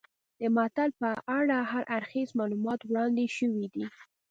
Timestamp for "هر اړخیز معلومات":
1.71-2.79